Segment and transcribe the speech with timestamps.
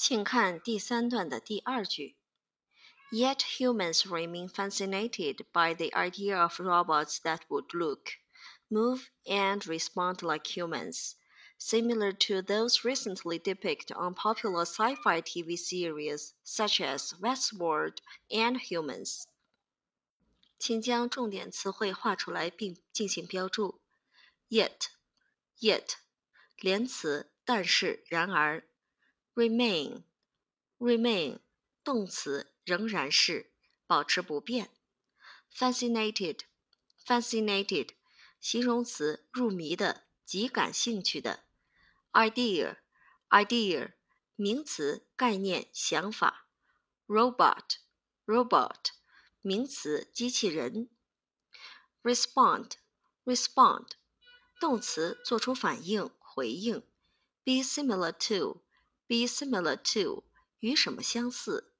[0.00, 2.16] 请看第三段的第二句。
[3.12, 8.12] Yet humans remain fascinated by the idea of robots that would look,
[8.68, 11.14] move, and respond like humans,
[11.56, 17.98] similar to those recently depicted on popular sci fi TV series such as Westworld
[18.28, 19.26] and Humans.
[20.58, 23.80] 请将重点词汇画出来并进行标注。
[24.48, 24.88] Yet,
[25.60, 25.94] yet，
[26.58, 28.64] 连词，但是，然而。
[29.34, 30.02] remain
[30.78, 31.40] remain
[31.84, 33.52] 动词仍然是
[33.86, 34.70] 保持不变。
[35.54, 36.40] fascinated
[37.04, 37.90] fascinated
[38.40, 41.44] 形容词入迷的极感兴趣的。
[42.12, 42.78] idea
[43.28, 43.92] idea
[44.34, 46.48] 名词概念想法。
[47.06, 47.76] robot
[48.24, 48.86] robot
[49.40, 50.88] 名词机器人。
[52.02, 52.72] respond
[53.24, 53.88] respond
[54.58, 56.82] 动词做出反应回应。
[57.44, 58.62] be similar to
[59.11, 60.23] be similar to
[60.59, 61.73] 与什么相似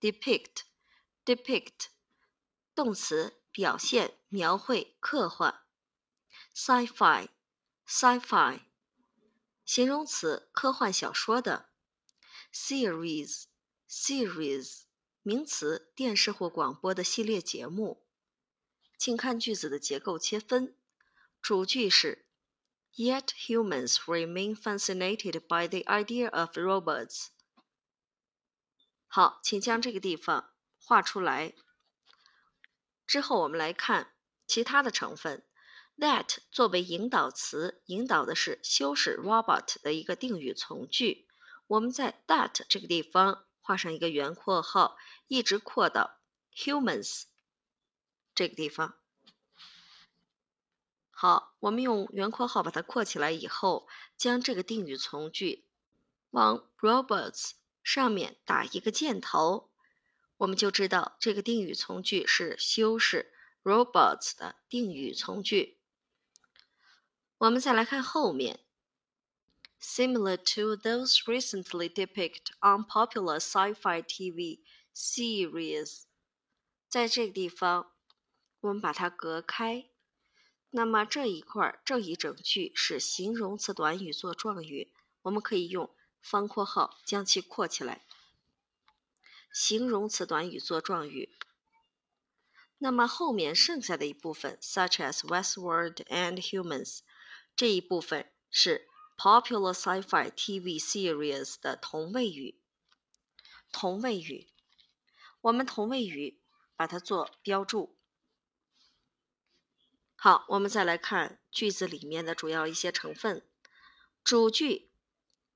[0.00, 0.62] ？depict
[1.24, 1.90] depict
[2.74, 5.68] 动词表现、描绘、刻画。
[6.52, 7.28] sci-fi
[7.86, 8.62] sci-fi
[9.64, 11.70] 形容词科幻小说的。
[12.52, 13.44] series
[13.88, 14.80] series
[15.22, 18.04] 名词电视或广播的系列节目。
[18.98, 20.76] 请看句子的结构切分，
[21.40, 22.25] 主句是。
[22.98, 27.26] Yet humans remain fascinated by the idea of robots。
[29.06, 31.52] 好，请将这个地方画出来。
[33.06, 34.14] 之后我们来看
[34.46, 35.46] 其他的成分。
[35.98, 41.28] That 作为引导词，引导的是修饰 robot 的一个定语从句。
[41.66, 46.18] 我们在 that 这个地方画上一个圆括号，一直扩到
[46.54, 47.24] humans
[48.34, 48.98] 这个地方。
[51.18, 55.64] 好，我们用圆括号把它括起来以后，将这个定语从句
[56.28, 59.70] 往 robots 上面打一个箭头，
[60.36, 63.32] 我们就知道这个定语从句是修饰
[63.64, 65.78] robots 的定语从句。
[67.38, 68.60] 我们再来看后面
[69.80, 74.60] ，similar to those recently depicted on popular sci-fi TV
[74.94, 76.02] series，
[76.90, 77.90] 在这个地方
[78.60, 79.88] 我们把它隔开。
[80.76, 84.92] 那么这一块这一整句是形容词短语做状语，
[85.22, 85.88] 我们可以用
[86.20, 88.04] 方括号将其括起来。
[89.50, 91.34] 形容词短语做状语。
[92.76, 96.98] 那么后面剩下的一部分，such as Westworld and Humans，
[97.56, 98.86] 这一部分是
[99.16, 102.60] popular sci-fi TV series 的同位语。
[103.72, 104.46] 同位语，
[105.40, 106.38] 我们同位语
[106.76, 107.95] 把它做标注。
[110.26, 113.46] 好，我们再来看句子里面的主要一些成分。
[114.24, 114.90] 主句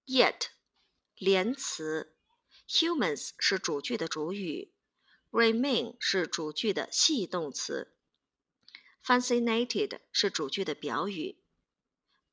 [0.07, 0.43] yet
[1.17, 2.15] 连词
[2.69, 4.73] ，humans 是主句的主语
[5.33, 7.93] ，remain 是主句的系动词
[9.05, 11.41] ，fascinated 是主句的表语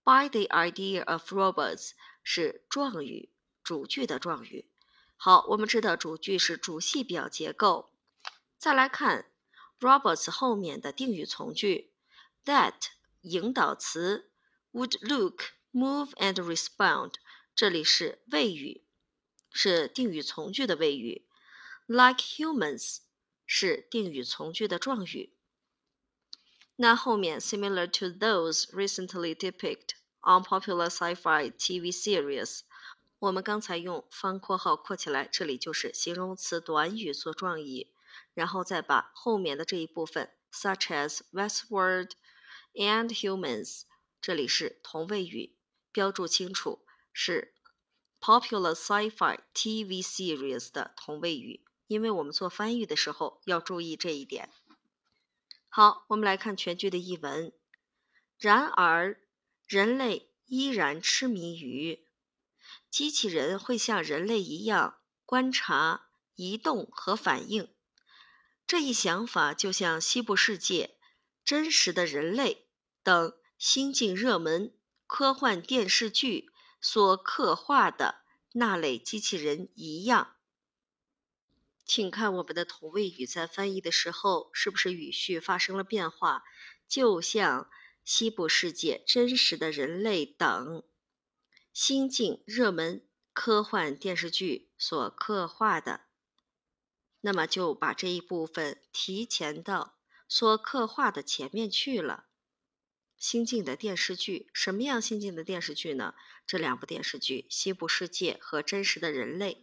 [0.04, 3.32] ，by the idea of robots 是状语，
[3.64, 4.70] 主句的状语。
[5.16, 7.90] 好，我们知道主句是主系表结构。
[8.60, 9.26] 再来看
[9.80, 11.92] robots 后面的定语从句。
[12.48, 12.76] That
[13.24, 14.32] 引导词
[14.72, 17.16] would look, move and respond，
[17.54, 18.86] 这里是谓语，
[19.52, 21.28] 是定语从句的谓语。
[21.88, 23.00] Like humans
[23.46, 25.34] 是定语从句的状语。
[26.78, 32.62] 那后面 similar to those recently depicted on popular sci-fi TV series，
[33.20, 37.92] 我们刚才用方括号括起来，这里就是形容词短语做状语，
[38.34, 42.12] 然后再把后面的这一部分 such as Westworld。
[42.78, 43.82] And humans，
[44.22, 45.56] 这里是同位语，
[45.92, 47.56] 标注清楚是
[48.22, 54.52] popular sci-fi TV series 的同位语，因为我们做翻译的时候要注意这一点。
[55.70, 57.52] 好，我们来看全句的译文。
[58.38, 59.20] 然而，
[59.68, 62.06] 人类依然痴迷于
[62.92, 67.74] 机器人会像人类一样观察、移动和反应。
[68.68, 71.00] 这一想法就像西部世界
[71.44, 72.67] 真实的人类。
[73.08, 74.74] 等新晋热门
[75.06, 76.52] 科幻电视剧
[76.82, 78.16] 所刻画的
[78.52, 80.36] 那类机器人一样，
[81.86, 86.44] 请看我们的同位语在翻译的时候是不是语序发生了变化？
[86.86, 87.70] 就像
[88.04, 90.84] 西部世界真实的人类等
[91.72, 96.02] 新晋热门科幻电视剧所刻画的，
[97.22, 99.96] 那么就把这一部分提前到
[100.28, 102.26] 所刻画的前面去了。
[103.18, 104.50] 新晋的电视剧。
[104.54, 106.14] 什么样新晋的电视剧呢？
[106.46, 109.54] 这两部电视剧《西部世界》和《真实的人类》，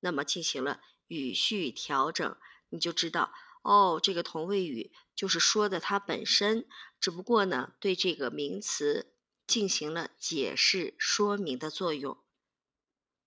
[0.00, 2.36] 那么进行了语序调整，
[2.70, 6.66] 你就知道哦，这个同位语就是说的它本身，
[6.98, 9.14] 只不过呢，对这个名词
[9.46, 12.16] 进行了解释说明的作用。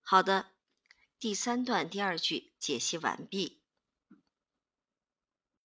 [0.02, 0.48] 好的，
[1.20, 3.62] 第三段第二句解析完毕。